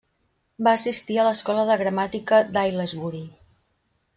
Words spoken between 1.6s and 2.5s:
de Gramàtica